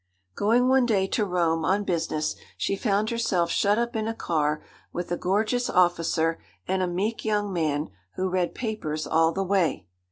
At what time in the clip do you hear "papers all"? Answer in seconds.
8.55-9.31